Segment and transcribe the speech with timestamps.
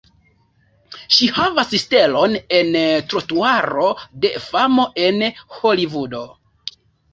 [1.17, 2.79] Ŝi havas stelon en
[3.13, 3.93] Trotuaro
[4.25, 5.23] de famo en
[5.61, 6.27] Holivudo.